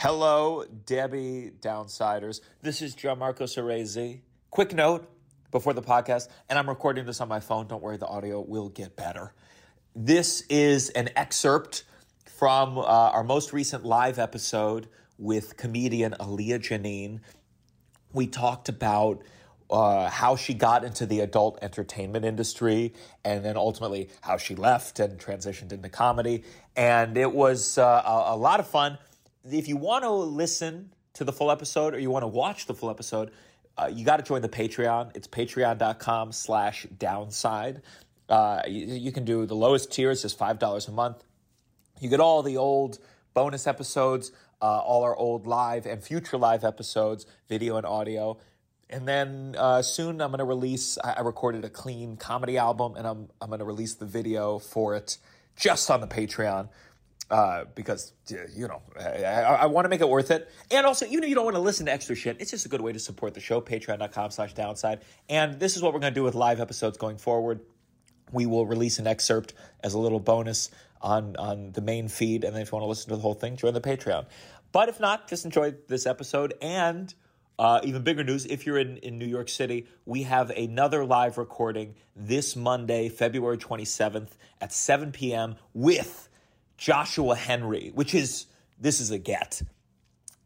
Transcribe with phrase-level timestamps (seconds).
[0.00, 2.40] Hello, Debbie Downsiders.
[2.62, 4.20] This is Gianmarco Soresi.
[4.48, 5.10] Quick note
[5.50, 7.66] before the podcast, and I'm recording this on my phone.
[7.66, 9.34] Don't worry, the audio will get better.
[9.96, 11.82] This is an excerpt
[12.26, 14.86] from uh, our most recent live episode
[15.18, 17.18] with comedian Alia Janine.
[18.12, 19.24] We talked about
[19.68, 22.94] uh, how she got into the adult entertainment industry
[23.24, 26.44] and then ultimately how she left and transitioned into comedy.
[26.76, 28.98] And it was uh, a, a lot of fun.
[29.44, 32.74] If you want to listen to the full episode or you want to watch the
[32.74, 33.30] full episode,
[33.76, 35.16] uh, you got to join the Patreon.
[35.16, 37.82] It's patreon.com slash downside.
[38.28, 41.24] Uh, you, you can do the lowest tiers, just $5 a month.
[42.00, 42.98] You get all the old
[43.34, 48.38] bonus episodes, uh, all our old live and future live episodes, video and audio.
[48.90, 52.96] And then uh, soon I'm going to release, I, I recorded a clean comedy album
[52.96, 55.18] and I'm, I'm going to release the video for it
[55.56, 56.68] just on the Patreon.
[57.30, 61.24] Uh, because you know I, I, want to make it worth it, and also even
[61.24, 62.98] if you don't want to listen to extra shit, it's just a good way to
[62.98, 63.60] support the show.
[63.60, 67.60] Patreon.com/slash Downside, and this is what we're going to do with live episodes going forward.
[68.32, 69.52] We will release an excerpt
[69.84, 70.70] as a little bonus
[71.02, 73.34] on on the main feed, and then if you want to listen to the whole
[73.34, 74.24] thing, join the Patreon.
[74.72, 77.12] But if not, just enjoy this episode and
[77.58, 81.38] uh, even bigger news if you're in, in New York City, we have another live
[81.38, 84.28] recording this Monday, February 27th
[84.60, 85.56] at 7 p.m.
[85.74, 86.27] with
[86.78, 88.46] Joshua Henry, which is,
[88.80, 89.60] this is a get.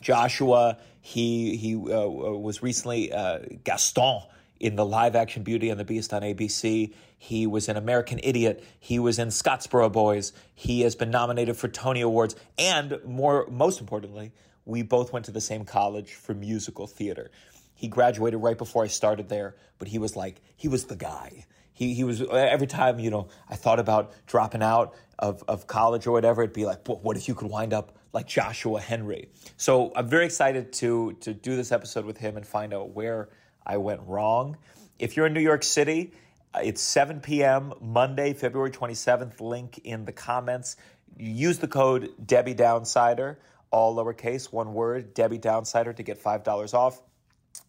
[0.00, 4.22] Joshua, he, he uh, was recently uh, Gaston
[4.58, 6.94] in the live action Beauty and the Beast on ABC.
[7.18, 8.64] He was in American Idiot.
[8.80, 10.32] He was in Scottsboro Boys.
[10.54, 12.34] He has been nominated for Tony Awards.
[12.58, 14.32] And more, most importantly,
[14.64, 17.30] we both went to the same college for musical theater.
[17.74, 21.46] He graduated right before I started there, but he was like, he was the guy.
[21.72, 26.06] He, he was, every time, you know, I thought about dropping out of, of college
[26.06, 29.28] or whatever, it'd be like, what if you could wind up like Joshua Henry?
[29.56, 33.28] So I'm very excited to, to do this episode with him and find out where
[33.66, 34.56] I went wrong.
[35.00, 36.12] If you're in New York City,
[36.54, 37.72] uh, it's 7 p.m.
[37.80, 39.40] Monday, February 27th.
[39.40, 40.76] Link in the comments.
[41.18, 43.36] Use the code Debbie Downsider,
[43.70, 47.02] all lowercase, one word, Debbie Downsider to get $5 off.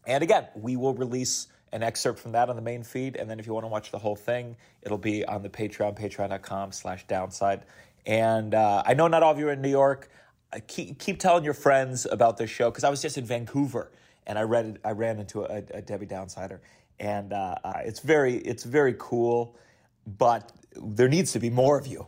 [0.08, 3.16] And again, we will release an excerpt from that on the main feed.
[3.16, 5.98] And then if you want to watch the whole thing, it'll be on the Patreon,
[6.00, 7.64] patreon.com slash downside.
[8.06, 10.10] And uh, I know not all of you are in New York.
[10.54, 13.92] I keep, keep telling your friends about this show because I was just in Vancouver
[14.28, 16.60] and I read I ran into a, a Debbie Downsider,
[17.00, 19.56] and uh, uh, it's very it's very cool,
[20.18, 22.08] but there needs to be more of you.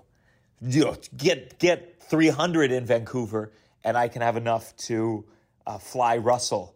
[0.62, 3.52] You know, get get 300 in Vancouver,
[3.84, 5.26] and I can have enough to
[5.66, 6.76] uh, fly Russell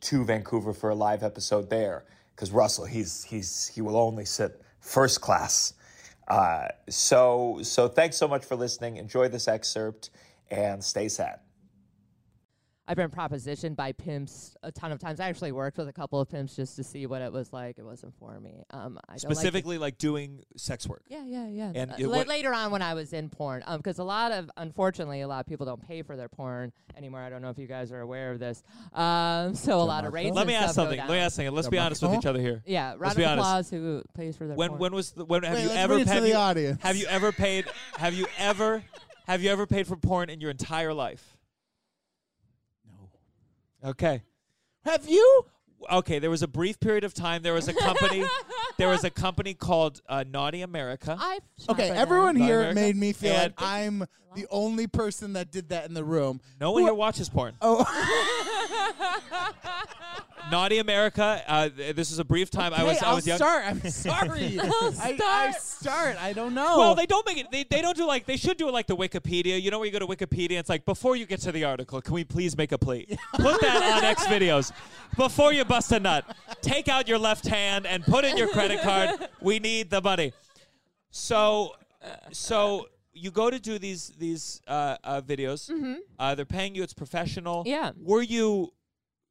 [0.00, 4.60] to Vancouver for a live episode there because Russell he's he's he will only sit
[4.80, 5.74] first class.
[6.28, 8.96] Uh, so so thanks so much for listening.
[8.96, 10.10] Enjoy this excerpt
[10.50, 11.40] and stay sad.
[12.88, 15.18] I've been propositioned by pimps a ton of times.
[15.18, 17.78] I actually worked with a couple of pimps just to see what it was like.
[17.78, 18.62] It wasn't for me.
[18.70, 21.02] Um, I don't like Specifically, like, doing sex work.
[21.08, 21.72] Yeah, yeah, yeah.
[21.74, 25.20] And Uh, it- later on, when I was in porn, because a lot of, unfortunately,
[25.22, 27.20] a lot of people don't pay for their porn anymore.
[27.20, 28.62] I don't know if you guys are aware of this.
[28.92, 30.34] Um, so a lot of rates.
[30.36, 30.98] Let me ask something.
[30.98, 31.54] Let me ask something.
[31.54, 32.62] Let's be honest with each other here.
[32.66, 33.42] Yeah, round Let's of be honest.
[33.48, 33.70] applause.
[33.70, 34.80] Who pays for their When porn?
[34.80, 36.82] when was the, when have Wait, you let's ever paid have the you, audience.
[36.82, 37.64] have you ever paid
[37.96, 38.82] have you ever
[39.26, 41.35] have you ever paid for porn in your entire life?
[43.86, 43.90] No.
[43.90, 44.22] Okay.
[44.84, 45.46] Have you?
[45.90, 47.42] Okay, there was a brief period of time.
[47.42, 48.24] There was a company.
[48.78, 51.16] there was a company called uh, Naughty America.
[51.18, 52.74] I've Okay, everyone Naughty here America?
[52.80, 54.04] made me feel And- like I'm
[54.34, 56.40] the only person that did that in the room.
[56.60, 57.54] no one Who- here watches porn.
[57.62, 57.78] Oh,
[60.50, 61.42] Naughty America.
[61.46, 62.72] Uh, this is a brief time.
[62.72, 63.36] I was I I'll was young.
[63.38, 63.64] start.
[63.66, 64.58] I'm sorry.
[64.60, 66.22] I, I start.
[66.22, 66.78] I don't know.
[66.78, 67.50] Well, they don't make it.
[67.50, 69.60] They, they don't do like they should do it like the Wikipedia.
[69.60, 72.00] You know where you go to Wikipedia, it's like before you get to the article,
[72.00, 73.06] can we please make a plea?
[73.34, 74.72] Put that on X videos
[75.16, 76.24] before you bust a nut.
[76.60, 79.10] Take out your left hand and put in your credit card.
[79.40, 80.32] We need the money.
[81.10, 81.74] So,
[82.32, 85.70] so you go to do these these uh, uh, videos.
[86.18, 86.82] Uh, they're paying you.
[86.82, 87.60] It's professional.
[87.60, 87.68] Mm-hmm.
[87.68, 87.90] Yeah.
[87.98, 88.72] Were you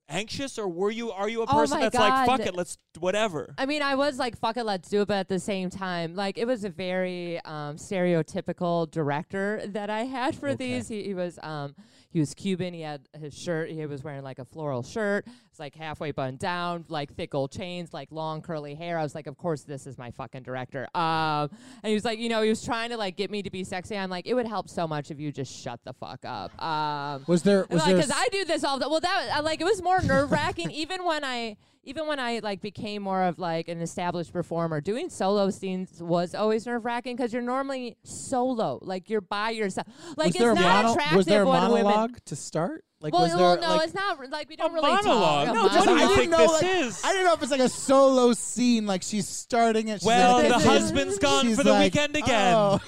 [0.10, 1.12] anxious or were you?
[1.12, 3.54] Are you a Oh person my that's like fuck it, let's whatever?
[3.58, 5.08] I mean, I was like, fuck it, let's do it.
[5.08, 10.06] But at the same time, like, it was a very um, stereotypical director that I
[10.06, 10.88] had for these.
[10.88, 11.76] He, he was um,
[12.16, 12.74] he was Cuban.
[12.74, 13.70] He had his shirt.
[13.70, 15.28] He was wearing like a floral shirt.
[15.50, 18.98] It's like halfway buttoned down, like thick gold chains, like long curly hair.
[18.98, 20.88] I was like, of course, this is my fucking director.
[20.96, 21.50] Um,
[21.84, 23.66] and he was like, you know, he was trying to like get me to be
[23.66, 23.98] sexy.
[23.98, 26.58] I'm like, it would help so much if you just shut the fuck up.
[26.64, 29.02] Um, was there was like, because I do this all the well.
[29.02, 30.72] That I, like it was more nerve wracking.
[30.72, 35.10] even when I, even when I like became more of like an established performer, doing
[35.10, 39.88] solo scenes was always nerve wracking because you're normally solo, like you're by yourself.
[40.18, 41.84] Like was it's there a not mono- attractive was there a when women.
[41.84, 42.84] monologue to start?
[43.02, 45.46] Like, well, was there well, no, like, it's not like we don't really monologue.
[45.48, 45.56] talk.
[45.56, 46.38] No, just What, what do I you didn't think know.
[46.40, 47.02] this like, is?
[47.06, 50.00] I didn't know if it's like a solo scene, like she's starting it.
[50.00, 52.56] She's Well, like, the husband's gone she's for the like, weekend again.
[52.56, 52.80] Oh.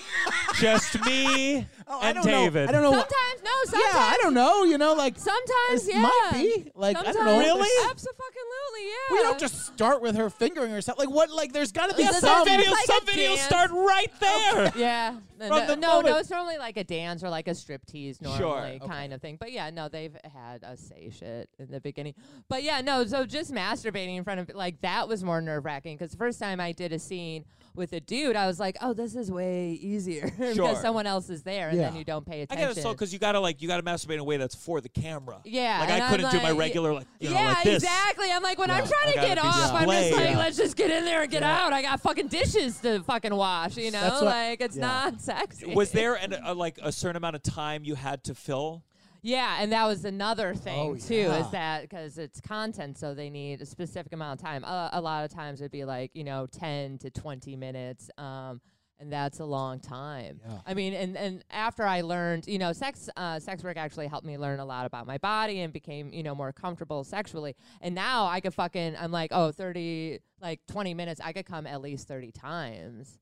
[0.60, 2.32] Just me Oh, I and don't know.
[2.32, 2.70] David.
[2.70, 2.92] I don't know.
[2.92, 4.64] Sometimes no, sometimes yeah, I don't know.
[4.66, 6.02] You know, like Sometimes, yeah.
[6.02, 6.72] might be.
[6.76, 7.40] Like, I don't know.
[7.40, 7.90] Really?
[7.90, 9.14] Absolutely, yeah.
[9.14, 11.00] we don't just start with her fingering herself.
[11.00, 11.30] Like what?
[11.32, 12.60] Like there's got to be Yeah, some some some.
[12.60, 13.42] videos, like some videos dance.
[13.42, 14.74] start right there.
[14.78, 15.16] Yeah.
[15.40, 17.54] No, From no, the no, moment- no, it's normally like a dance or like a
[17.54, 18.80] strip tease normally Sure, okay.
[18.88, 19.38] kind of thing.
[19.40, 22.16] But yeah, no, they've had us say shit in the beginning.
[22.50, 25.96] But yeah, no, so just masturbating in front of like that was more nerve wracking
[25.96, 27.46] because the first time I did a scene
[27.76, 30.54] with a dude, I was like, oh, this is way easier Sure.
[30.56, 32.00] because someone else is there and then Yeah.
[32.00, 32.58] you don't pay attention.
[32.58, 32.76] I attention.
[32.76, 34.82] get it, so because you gotta like you gotta masturbate in a way that's for
[34.82, 35.40] the camera.
[35.46, 37.64] Yeah, like and I I'm couldn't do my like- regular like you know yeah, like
[37.64, 37.84] this.
[37.84, 38.32] exactly.
[38.32, 38.90] I'm like, when I'm Yeah.
[38.90, 40.14] trying I to gotta get be off, I'm just displayed.
[40.14, 40.38] like, Yeah.
[40.38, 41.74] let's just get in there and get out.
[41.74, 44.02] I got fucking dishes to fucking wash, you know?
[44.02, 44.82] That's what- like, it's yeah.
[44.88, 45.74] not sexy.
[45.74, 48.84] Was there an, a, like a certain amount of time you had to fill?
[49.24, 51.40] Yeah, and that was another thing Oh, too, yeah.
[51.44, 54.64] is that because it's content, so they need a specific amount of time.
[54.64, 58.62] Uh, a lot of times it'd be like you know ten to twenty minutes, um,
[59.00, 60.40] and that's a long time.
[60.48, 60.58] Yeah.
[60.66, 64.26] I mean, and and after I learned, you know, sex uh, sex work actually helped
[64.26, 67.56] me learn a lot about my body and became you know more comfortable sexually.
[67.82, 71.68] And now I could fucking I'm like oh 30 like twenty minutes I could come
[71.68, 73.20] at least thirty times.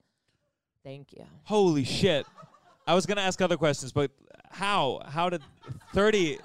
[0.83, 1.25] Thank you.
[1.43, 2.25] Holy shit!
[2.87, 4.11] I was gonna ask other questions, but
[4.51, 5.01] how?
[5.07, 5.41] How did
[5.93, 6.37] thirty?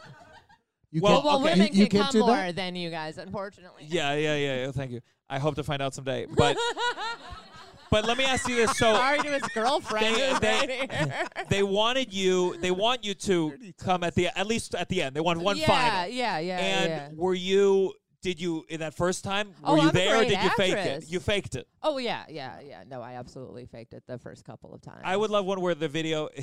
[0.92, 1.50] You Well, can't- Well, okay.
[1.52, 2.26] women You- you can come do that?
[2.26, 3.84] more than you guys, unfortunately.
[3.86, 4.72] Yeah, yeah, yeah, yeah.
[4.72, 5.00] Thank you.
[5.28, 6.26] I hope to find out someday.
[6.26, 6.56] But
[7.90, 10.16] but let me ask you this: so Sorry to his girlfriend.
[10.40, 11.12] They- they-
[11.48, 15.14] they wanted you, they want you to come at the at least at the end.
[15.16, 16.10] They want one yeah, final.
[16.12, 17.08] Yeah, yeah, and yeah.
[17.14, 17.94] were you?
[18.22, 19.54] Did you in that first time?
[19.64, 21.10] Oh, Were you I'm there, or did you fake it?
[21.10, 21.66] You faked it.
[21.82, 22.82] Oh yeah, yeah, yeah.
[22.86, 25.00] No, I absolutely faked it the first couple of times.
[25.04, 26.28] I would love one where the video.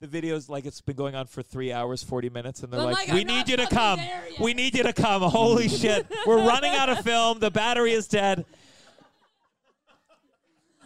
[0.00, 2.86] The video's like it's been going on for three hours, forty minutes, and they're oh
[2.86, 4.00] like, like, "We "I'm need you to come.
[4.40, 7.38] We need you to come." Holy shit, we're running out of film.
[7.38, 8.44] The battery is dead.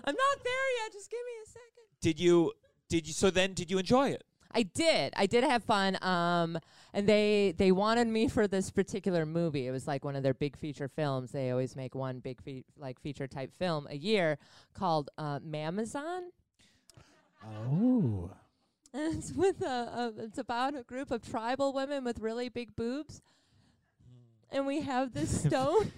[0.06, 0.92] I'm not there yet.
[0.92, 1.84] Just give me a second.
[2.00, 2.52] Did you?
[2.88, 3.12] Did you?
[3.12, 4.24] So then, did you enjoy it?
[4.52, 5.12] I did.
[5.16, 6.02] I did have fun.
[6.02, 6.58] Um,
[6.94, 9.66] and they they wanted me for this particular movie.
[9.66, 11.32] It was like one of their big feature films.
[11.32, 14.38] They always make one big fe- like feature type film a year
[14.72, 16.28] called uh, Mamazon.
[17.44, 18.30] Oh.
[18.94, 19.66] And it's with a,
[20.16, 23.20] a it's about a group of tribal women with really big boobs.
[24.50, 25.92] And we have this stone.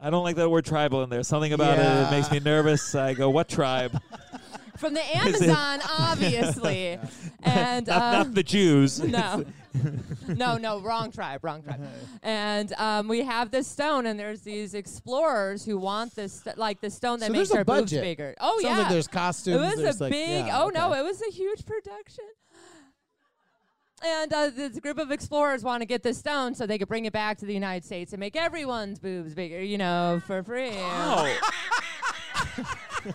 [0.00, 1.22] I don't like that word tribal in there.
[1.22, 2.08] Something about it, Yeah.
[2.08, 2.94] it makes me nervous.
[2.94, 4.00] I go, "What tribe?"
[4.78, 6.98] from the Amazon, obviously.
[7.40, 8.98] And not, um, not the Jews.
[9.00, 9.44] no,
[10.26, 11.80] no, no, wrong tribe, wrong tribe.
[12.22, 16.80] And um, we have this stone, and there's these explorers who want this, st- like
[16.80, 18.02] the stone that So makes there's a their boobs budget.
[18.02, 18.34] bigger.
[18.40, 19.56] Oh Sounds yeah, like there's costumes.
[19.56, 20.46] it was there's a like, big.
[20.46, 22.24] yeah, oh no, it was a huge production.
[24.04, 27.04] And uh, this group of explorers want to get this stone so they could bring
[27.04, 30.70] it back to the United States and make everyone's boobs bigger, you know, for free.
[30.74, 31.38] Oh.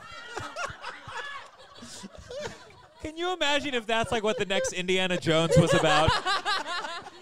[3.01, 6.09] Can you imagine if that's like what the next Indiana Jones was about?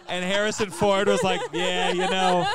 [0.07, 2.45] And Harrison Ford was like, "Yeah, you know,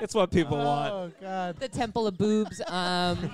[0.00, 1.56] it's what people want." Oh God.
[1.58, 2.60] The Temple of Boobs.
[2.66, 3.30] Um,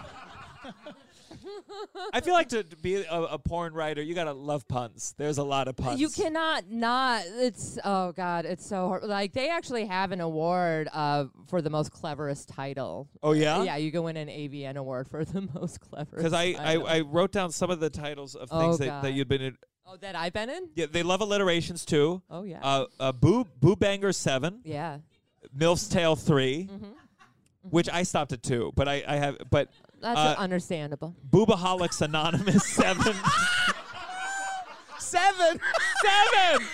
[2.12, 5.14] I feel like to, to be a, a porn writer, you gotta love puns.
[5.18, 6.00] There's a lot of puns.
[6.00, 7.24] You cannot not.
[7.26, 9.02] It's oh god, it's so hard.
[9.04, 13.08] like they actually have an award uh, for the most cleverest title.
[13.22, 13.62] Oh yeah.
[13.62, 16.16] Yeah, you can win an AVN award for the most cleverest.
[16.16, 16.74] Because I, I.
[16.76, 19.56] I wrote down some of the titles of Oh, things that, that you'd been in.
[19.86, 20.68] oh that I've been in.
[20.74, 22.22] Yeah, they love alliterations too.
[22.30, 22.60] Oh yeah.
[22.62, 24.98] Uh, uh, Boo Boo Banger Seven, yeah.
[25.56, 26.86] Milf's Tale 3 Mm-hmm.
[27.70, 29.70] which I stopped at two, but I, I have but
[30.04, 31.14] That's uh, understandable.
[31.30, 33.14] Boobaholics Anonymous Seven.
[34.98, 35.60] Seven.
[36.02, 36.66] seven.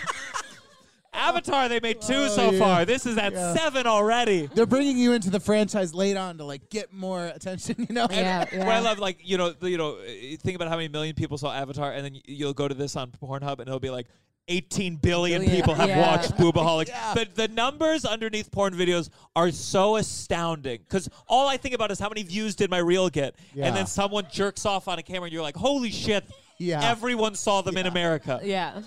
[1.12, 2.58] Avatar, they made two Oh, so yeah.
[2.58, 2.84] far.
[2.84, 3.54] This is at Yeah.
[3.54, 4.46] seven already.
[4.54, 7.76] They're bringing you into the franchise late on to like get more attention.
[7.88, 8.06] You know.
[8.10, 8.58] Yeah, yeah.
[8.66, 11.38] What I love, like you know, you know, uh, think about how many million people
[11.38, 14.06] saw Avatar, and then you'll go to this on Pornhub, and it'll be like.
[14.50, 16.00] 18 billion Billion, people have yeah.
[16.00, 16.88] watched Boobaholics.
[16.88, 17.14] Yeah.
[17.14, 21.98] The, the numbers underneath porn videos are so astounding because all I think about is
[21.98, 23.34] how many views did my reel get?
[23.54, 23.66] Yeah.
[23.66, 26.24] And then someone jerks off on a camera and you're like, holy shit,
[26.58, 26.80] Yeah.
[26.88, 28.40] everyone saw them in America.
[28.42, 28.82] yeah.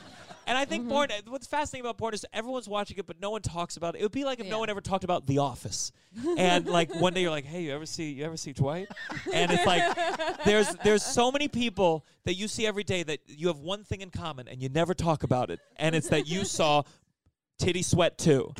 [0.47, 0.91] And I think mm-hmm.
[0.91, 1.09] porn.
[1.27, 3.99] What's fascinating about porn is everyone's watching it, but no one talks about it.
[3.99, 5.91] It would be like if no one ever talked about The Office,
[6.37, 8.87] and like one day you're like, "Hey, you ever see you ever see Dwight?"
[9.33, 9.97] And it's like
[10.45, 14.01] there's there's so many people that you see every day that you have one thing
[14.01, 16.83] in common, and you never talk about it, and it's that you saw
[17.57, 18.53] Titty Sweat too.